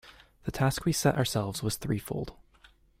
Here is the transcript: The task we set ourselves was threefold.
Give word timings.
The 0.45 0.51
task 0.51 0.83
we 0.85 0.93
set 0.93 1.13
ourselves 1.13 1.61
was 1.61 1.75
threefold. 1.77 2.33